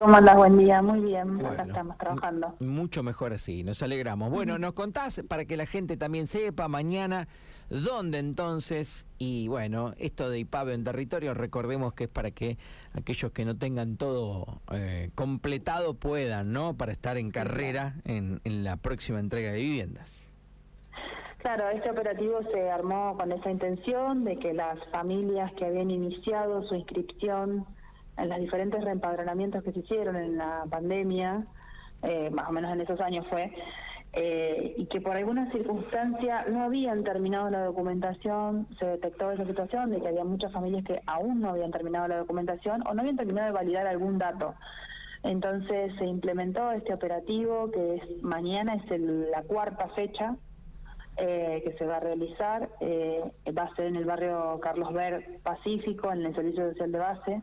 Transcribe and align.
¿Cómo 0.00 0.14
andas? 0.14 0.36
Buen 0.36 0.56
día, 0.56 0.80
muy 0.80 1.00
bien, 1.00 1.44
acá 1.44 1.64
estamos 1.64 1.98
trabajando. 1.98 2.54
Mucho 2.60 3.02
mejor 3.02 3.32
así, 3.32 3.64
nos 3.64 3.82
alegramos. 3.82 4.30
Bueno, 4.30 4.56
nos 4.56 4.72
contás 4.74 5.20
para 5.28 5.44
que 5.44 5.56
la 5.56 5.66
gente 5.66 5.96
también 5.96 6.28
sepa 6.28 6.68
mañana 6.68 7.26
dónde 7.68 8.20
entonces, 8.20 9.08
y 9.18 9.48
bueno, 9.48 9.94
esto 9.98 10.30
de 10.30 10.38
IPAB 10.38 10.68
en 10.68 10.84
territorio, 10.84 11.34
recordemos 11.34 11.94
que 11.94 12.04
es 12.04 12.10
para 12.10 12.30
que 12.30 12.58
aquellos 12.92 13.32
que 13.32 13.44
no 13.44 13.56
tengan 13.56 13.96
todo 13.96 14.60
eh, 14.70 15.10
completado 15.16 15.94
puedan, 15.94 16.52
¿no? 16.52 16.76
Para 16.76 16.92
estar 16.92 17.16
en 17.16 17.32
carrera 17.32 17.96
en, 18.04 18.40
en 18.44 18.62
la 18.62 18.76
próxima 18.76 19.18
entrega 19.18 19.50
de 19.50 19.58
viviendas. 19.58 20.30
Claro, 21.38 21.70
este 21.70 21.90
operativo 21.90 22.38
se 22.52 22.70
armó 22.70 23.16
con 23.16 23.32
esa 23.32 23.50
intención 23.50 24.24
de 24.24 24.38
que 24.38 24.52
las 24.52 24.78
familias 24.92 25.52
que 25.54 25.64
habían 25.64 25.90
iniciado 25.90 26.62
su 26.68 26.76
inscripción 26.76 27.66
en 28.18 28.28
los 28.28 28.38
diferentes 28.38 28.82
reempadronamientos 28.82 29.62
que 29.62 29.72
se 29.72 29.80
hicieron 29.80 30.16
en 30.16 30.36
la 30.36 30.64
pandemia, 30.68 31.46
eh, 32.02 32.30
más 32.30 32.48
o 32.48 32.52
menos 32.52 32.72
en 32.72 32.80
esos 32.80 33.00
años 33.00 33.26
fue, 33.28 33.52
eh, 34.12 34.74
y 34.76 34.86
que 34.86 35.00
por 35.00 35.16
alguna 35.16 35.50
circunstancia 35.52 36.44
no 36.48 36.64
habían 36.64 37.04
terminado 37.04 37.48
la 37.50 37.64
documentación, 37.64 38.66
se 38.78 38.86
detectó 38.86 39.30
esa 39.30 39.46
situación 39.46 39.90
de 39.90 40.00
que 40.00 40.08
había 40.08 40.24
muchas 40.24 40.52
familias 40.52 40.84
que 40.84 41.00
aún 41.06 41.40
no 41.40 41.50
habían 41.50 41.70
terminado 41.70 42.08
la 42.08 42.18
documentación 42.18 42.82
o 42.86 42.94
no 42.94 43.00
habían 43.00 43.16
terminado 43.16 43.46
de 43.46 43.52
validar 43.52 43.86
algún 43.86 44.18
dato. 44.18 44.54
Entonces 45.22 45.92
se 45.98 46.04
implementó 46.04 46.72
este 46.72 46.94
operativo 46.94 47.70
que 47.70 47.96
es 47.96 48.22
mañana 48.22 48.74
es 48.74 49.00
la 49.00 49.42
cuarta 49.42 49.88
fecha 49.88 50.36
eh, 51.16 51.60
que 51.64 51.72
se 51.76 51.84
va 51.84 51.96
a 51.96 52.00
realizar, 52.00 52.68
va 53.56 53.62
a 53.64 53.74
ser 53.74 53.86
en 53.86 53.96
el 53.96 54.04
barrio 54.04 54.60
Carlos 54.60 54.92
Ver 54.92 55.40
Pacífico, 55.42 56.12
en 56.12 56.24
el 56.24 56.34
Servicio 56.34 56.70
Social 56.70 56.92
de 56.92 56.98
Base 56.98 57.42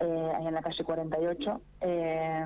eh, 0.00 0.32
en 0.40 0.54
la 0.54 0.62
calle 0.62 0.82
48. 0.82 1.60
Eh, 1.82 2.44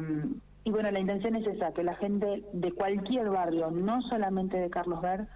y 0.64 0.70
bueno, 0.70 0.90
la 0.90 0.98
intención 0.98 1.36
es 1.36 1.46
esa, 1.46 1.72
que 1.72 1.82
la 1.82 1.94
gente 1.96 2.42
de 2.52 2.72
cualquier 2.72 3.28
barrio, 3.28 3.70
no 3.70 4.00
solamente 4.02 4.56
de 4.58 4.70
Carlos 4.70 5.00
Ver, 5.02 5.26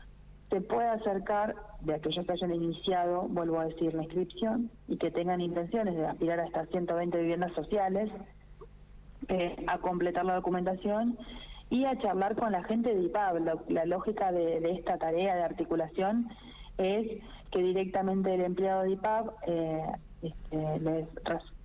se 0.50 0.60
pueda 0.62 0.92
acercar 0.92 1.54
de 1.80 1.94
aquellos 1.94 2.24
que 2.24 2.32
hayan 2.32 2.54
iniciado, 2.54 3.28
vuelvo 3.28 3.60
a 3.60 3.66
decir, 3.66 3.92
la 3.94 4.04
inscripción 4.04 4.70
y 4.86 4.96
que 4.96 5.10
tengan 5.10 5.40
intenciones 5.40 5.94
de 5.94 6.06
aspirar 6.06 6.40
a 6.40 6.46
estas 6.46 6.68
120 6.70 7.18
viviendas 7.18 7.52
sociales, 7.52 8.10
eh, 9.28 9.56
a 9.66 9.78
completar 9.78 10.24
la 10.24 10.36
documentación 10.36 11.18
y 11.68 11.84
a 11.84 11.98
charlar 11.98 12.34
con 12.34 12.50
la 12.50 12.64
gente 12.64 12.94
de 12.94 13.02
IPAB. 13.02 13.60
La, 13.68 13.84
lógica 13.84 14.32
de, 14.32 14.60
de, 14.60 14.72
esta 14.72 14.96
tarea 14.96 15.36
de 15.36 15.42
articulación 15.42 16.28
es 16.78 17.20
que 17.50 17.62
directamente 17.62 18.34
el 18.34 18.40
empleado 18.40 18.82
de 18.82 18.92
IPAB 18.92 19.30
eh, 19.46 19.82
este, 20.22 20.80
les 20.80 21.06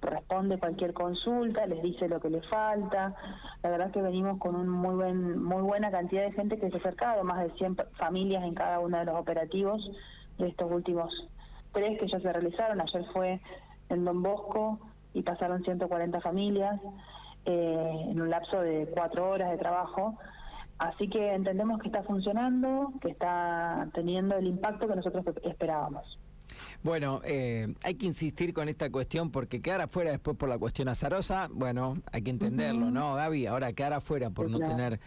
responde 0.01 0.59
cualquier 0.59 0.93
consulta, 0.93 1.65
les 1.65 1.81
dice 1.81 2.07
lo 2.07 2.19
que 2.19 2.29
le 2.29 2.41
falta. 2.43 3.15
La 3.63 3.69
verdad 3.69 3.87
es 3.87 3.93
que 3.93 4.01
venimos 4.01 4.37
con 4.39 4.55
un 4.55 4.69
muy 4.69 4.95
buen, 4.95 5.43
muy 5.43 5.61
buena 5.61 5.89
cantidad 5.89 6.23
de 6.23 6.33
gente 6.33 6.59
que 6.59 6.69
se 6.69 6.75
ha 6.75 6.79
acercado, 6.79 7.23
más 7.23 7.39
de 7.43 7.51
100 7.57 7.77
familias 7.97 8.43
en 8.43 8.53
cada 8.53 8.79
uno 8.79 8.99
de 8.99 9.05
los 9.05 9.15
operativos 9.15 9.81
de 10.37 10.49
estos 10.49 10.71
últimos 10.71 11.11
tres 11.71 11.99
que 11.99 12.07
ya 12.07 12.19
se 12.19 12.31
realizaron. 12.31 12.79
Ayer 12.79 13.05
fue 13.11 13.41
en 13.89 14.05
Don 14.05 14.21
Bosco 14.21 14.79
y 15.13 15.23
pasaron 15.23 15.63
140 15.63 16.21
familias 16.21 16.79
eh, 17.45 18.05
en 18.09 18.21
un 18.21 18.29
lapso 18.29 18.61
de 18.61 18.87
cuatro 18.93 19.29
horas 19.29 19.51
de 19.51 19.57
trabajo. 19.57 20.17
Así 20.77 21.07
que 21.09 21.33
entendemos 21.33 21.79
que 21.79 21.87
está 21.87 22.03
funcionando, 22.03 22.93
que 23.01 23.09
está 23.09 23.87
teniendo 23.93 24.35
el 24.35 24.47
impacto 24.47 24.87
que 24.87 24.95
nosotros 24.95 25.25
esperábamos. 25.43 26.19
Bueno, 26.83 27.21
eh, 27.23 27.73
hay 27.83 27.95
que 27.95 28.05
insistir 28.05 28.53
con 28.53 28.67
esta 28.67 28.89
cuestión 28.89 29.31
porque 29.31 29.61
quedar 29.61 29.81
afuera 29.81 30.11
después 30.11 30.35
por 30.35 30.49
la 30.49 30.57
cuestión 30.57 30.89
azarosa, 30.89 31.47
bueno, 31.51 32.01
hay 32.11 32.21
que 32.21 32.31
entenderlo, 32.31 32.91
¿no, 32.91 33.15
Gaby? 33.15 33.45
Ahora 33.45 33.71
quedar 33.73 33.93
afuera 33.93 34.29
por 34.29 34.49
no 34.49 34.59
tener 34.59 34.99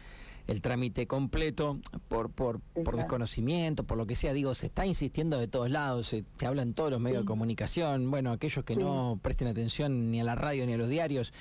el 0.47 0.61
trámite 0.61 1.07
completo, 1.07 1.79
por, 2.09 2.31
por, 2.31 2.61
por 2.61 2.97
desconocimiento, 2.97 3.85
por 3.85 3.99
lo 3.99 4.07
que 4.07 4.15
sea, 4.15 4.33
digo, 4.33 4.55
se 4.55 4.67
está 4.67 4.87
insistiendo 4.87 5.39
de 5.39 5.49
todos 5.49 5.71
lados, 5.71 6.09
se, 6.09 6.25
habla 6.47 6.63
en 6.63 6.73
todos 6.73 6.91
los 6.91 7.01
medios 7.01 7.23
de 7.23 7.27
comunicación, 7.27 8.11
bueno, 8.11 8.31
aquellos 8.31 8.65
que 8.65 8.77
no 8.77 9.19
presten 9.21 9.49
atención 9.49 10.11
ni 10.11 10.21
a 10.21 10.25
la 10.25 10.35
radio 10.35 10.65
ni 10.67 10.75
a 10.75 10.79
los 10.79 10.89
diarios. 10.89 11.33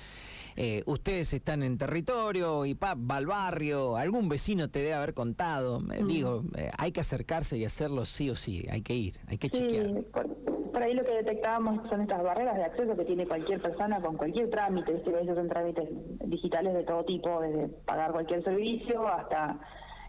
Eh, 0.58 0.84
ustedes 0.86 1.34
están 1.34 1.64
en 1.64 1.78
territorio 1.78 2.66
y 2.66 2.76
va 2.76 2.96
al 3.10 3.26
barrio, 3.26 3.98
algún 3.98 4.30
vecino 4.30 4.70
te 4.70 4.80
debe 4.80 4.94
haber 4.94 5.14
contado. 5.14 5.82
me 5.82 5.98
Digo, 5.98 6.44
eh, 6.58 6.72
hay 6.78 6.92
que 6.94 7.02
acercarse 7.02 7.58
y 7.58 7.66
hacerlo 7.66 8.06
sí 8.06 8.30
o 8.30 8.36
sí, 8.36 8.66
hay 8.72 8.82
que 8.82 8.94
ir, 8.94 9.16
hay 9.28 9.38
que 9.38 9.50
chequear. 9.50 10.04
Por, 10.14 10.84
ahí 10.84 10.94
lo 10.94 11.04
que 11.04 11.12
detectábamos 11.12 11.90
son 11.90 12.02
estas 12.02 12.24
barreras 12.24 12.56
de 12.56 12.64
acceso 12.64 12.96
que 12.96 13.06
tiene 13.06 13.28
cualquier 13.28 13.62
persona 13.62 14.00
con 14.02 14.18
cualquier 14.18 14.50
trámite, 14.50 14.94
esos 14.96 15.36
son 15.36 15.50
trámites 15.50 15.90
digitales 16.26 16.74
de 16.74 16.84
todo 16.84 17.04
tipo, 17.04 17.42
desde 17.42 17.68
pagar 17.86 18.12
cualquier 18.12 18.44
servicio 18.44 19.08
hasta 19.08 19.60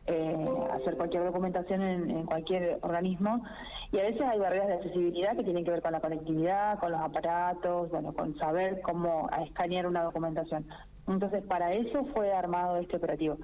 eh, 0.07 0.49
hacer 0.73 0.97
cualquier 0.97 1.25
documentación 1.25 1.83
en, 1.83 2.27
cualquier 2.27 2.79
organismo 2.83 3.43
y 3.93 3.99
a 3.99 4.03
veces 4.03 4.23
hay 4.23 4.39
barreras 4.39 4.69
de 4.69 4.75
accesibilidad 4.75 5.37
que 5.37 5.45
tienen 5.45 5.65
que 5.65 5.71
ver 5.71 5.83
con 5.83 5.93
la 5.93 6.01
conectividad, 6.01 6.79
con 6.79 6.93
los 6.93 7.01
aparatos, 7.01 7.91
bueno, 7.91 8.13
con 8.13 8.37
saber 8.39 8.81
cómo 8.83 9.29
escanear 9.45 9.87
una 9.87 10.03
documentación. 10.03 10.67
Entonces, 11.07 11.43
para 11.45 11.73
eso 11.73 12.05
fue 12.15 12.33
armado 12.33 12.77
este 12.79 12.97
operativo, 12.97 13.39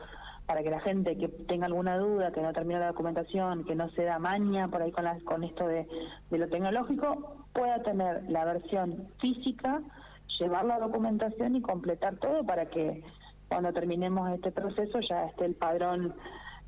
para 0.47 0.62
que 0.62 0.70
la 0.70 0.80
gente 0.80 1.16
que 1.16 1.28
tenga 1.28 1.66
alguna 1.66 1.97
duda, 1.97 2.32
que 2.32 2.42
no 2.42 2.53
termina 2.53 2.80
la 2.80 2.88
documentación, 2.88 3.64
que 3.64 3.76
no 3.76 3.88
se 3.91 4.03
da 4.03 4.19
maña 4.19 4.69
por 4.69 4.82
ahí 4.82 4.91
con, 4.91 5.04
con 5.20 5.44
esto 5.44 5.66
de 5.66 5.86
lo 6.30 6.48
tecnológico, 6.48 7.36
pueda 7.53 7.82
tener 7.82 8.24
la 8.28 8.44
versión 8.44 9.09
física, 9.20 9.80
llevar 10.41 10.64
la 10.64 10.80
documentación 10.80 11.54
y 11.54 11.62
completar 11.62 12.16
todo 12.16 12.44
para 12.44 12.66
que 12.66 13.04
cuando 13.48 13.72
terminemos 13.72 14.30
este 14.32 14.50
proceso 14.50 14.98
ya 15.00 15.26
esté 15.26 15.44
el 15.44 15.54
padrón 15.54 16.14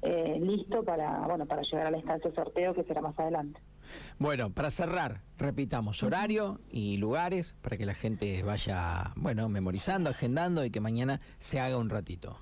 eh, 0.05 0.39
listo 0.39 0.85
para 0.85 1.21
bueno 1.27 1.47
para 1.47 1.63
llegar 1.63 1.87
a 1.87 1.91
la 1.91 1.97
instancia 1.97 2.31
de 2.31 2.37
sorteo 2.37 2.75
que 2.75 2.85
será 2.85 3.01
más 3.01 3.19
adelante. 3.19 3.61
Bueno, 4.19 4.51
para 4.51 4.71
cerrar, 4.71 5.23
repitamos 5.39 6.03
horario 6.03 6.61
y 6.71 6.97
lugares 6.97 7.55
para 7.63 7.77
que 7.77 7.87
la 7.87 7.95
gente 7.95 8.43
vaya, 8.43 9.13
bueno, 9.17 9.49
memorizando, 9.49 10.11
agendando 10.11 10.65
y 10.65 10.71
que 10.71 10.81
mañana 10.81 11.21
se 11.39 11.61
haga 11.61 11.79
un 11.79 11.91
ratito. 11.91 12.39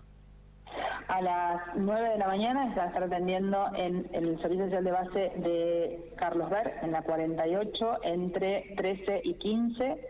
A 1.09 1.21
las 1.21 1.61
9 1.77 2.11
de 2.11 2.19
la 2.19 2.27
mañana 2.27 2.71
se 2.71 2.77
va 2.77 2.85
a 2.85 2.87
estar 2.87 3.03
atendiendo 3.03 3.67
en 3.77 4.09
el 4.13 4.41
Servicio 4.41 4.65
Social 4.67 4.85
de 4.85 4.91
Base 4.93 5.19
de 5.19 6.13
Carlos 6.17 6.49
Ver, 6.49 6.75
en 6.83 6.93
la 6.93 7.03
48, 7.03 7.99
entre 8.05 8.75
13 8.77 9.21
y 9.25 9.35
15 9.35 10.09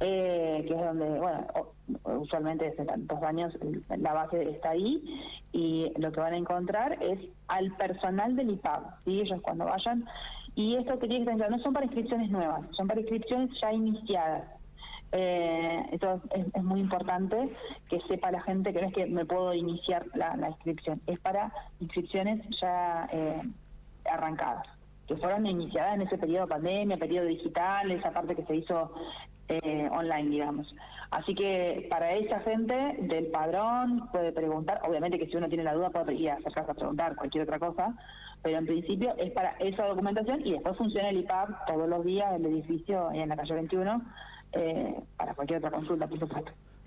eh, 0.00 0.64
que 0.66 0.74
es 0.74 0.80
donde, 0.80 1.08
bueno, 1.18 1.46
usualmente 2.04 2.70
desde 2.70 2.84
tantos 2.84 3.22
años 3.22 3.56
la 3.88 4.12
base 4.12 4.50
está 4.50 4.70
ahí 4.70 5.02
y 5.52 5.92
lo 5.96 6.12
que 6.12 6.20
van 6.20 6.34
a 6.34 6.36
encontrar 6.36 6.98
es 7.02 7.18
al 7.48 7.74
personal 7.76 8.36
del 8.36 8.50
IPAB, 8.50 8.82
¿sí? 9.04 9.20
ellos 9.20 9.40
cuando 9.40 9.64
vayan, 9.64 10.04
y 10.54 10.76
esto 10.76 10.98
que 10.98 11.08
tienen 11.08 11.38
que 11.38 11.48
no 11.48 11.58
son 11.60 11.72
para 11.72 11.86
inscripciones 11.86 12.30
nuevas, 12.30 12.66
son 12.72 12.86
para 12.86 13.00
inscripciones 13.00 13.50
ya 13.60 13.72
iniciadas. 13.72 14.44
Eh, 15.12 15.86
esto 15.92 16.20
es, 16.34 16.62
muy 16.62 16.80
importante 16.80 17.48
que 17.88 18.00
sepa 18.08 18.32
la 18.32 18.42
gente 18.42 18.72
que 18.72 18.82
no 18.82 18.88
es 18.88 18.94
que 18.94 19.06
me 19.06 19.24
puedo 19.24 19.54
iniciar 19.54 20.04
la, 20.14 20.36
inscripción, 20.48 21.00
es 21.06 21.18
para 21.20 21.52
inscripciones 21.80 22.42
ya 22.60 23.08
eh, 23.12 23.40
arrancadas 24.10 24.66
que 25.06 25.16
fueron 25.16 25.46
iniciadas 25.46 25.94
en 25.94 26.02
ese 26.02 26.18
periodo 26.18 26.46
de 26.46 26.50
pandemia, 26.50 26.96
periodo 26.96 27.26
digital, 27.26 27.90
esa 27.92 28.10
parte 28.10 28.34
que 28.34 28.44
se 28.44 28.56
hizo 28.56 28.92
eh, 29.48 29.88
online, 29.90 30.30
digamos. 30.30 30.74
Así 31.10 31.34
que 31.34 31.86
para 31.88 32.12
esa 32.12 32.40
gente 32.40 32.96
del 33.00 33.26
padrón 33.26 34.08
puede 34.10 34.32
preguntar, 34.32 34.80
obviamente 34.84 35.18
que 35.18 35.26
si 35.26 35.36
uno 35.36 35.48
tiene 35.48 35.64
la 35.64 35.74
duda 35.74 35.90
puede 35.90 36.14
ir 36.14 36.30
a 36.30 36.34
acercarse 36.34 36.72
a 36.72 36.74
preguntar 36.74 37.14
cualquier 37.16 37.44
otra 37.44 37.58
cosa, 37.58 37.94
pero 38.42 38.58
en 38.58 38.66
principio 38.66 39.14
es 39.18 39.30
para 39.32 39.50
esa 39.58 39.86
documentación 39.86 40.44
y 40.46 40.52
después 40.52 40.76
funciona 40.76 41.08
el 41.08 41.18
IPAP 41.18 41.66
todos 41.66 41.88
los 41.88 42.04
días, 42.04 42.34
el 42.34 42.46
edificio 42.46 43.10
en 43.12 43.28
la 43.28 43.36
calle 43.36 43.54
21, 43.54 44.02
eh, 44.52 45.00
para 45.16 45.34
cualquier 45.34 45.58
otra 45.58 45.70
consulta, 45.70 46.06
por 46.06 46.18
supuesto. 46.18 46.52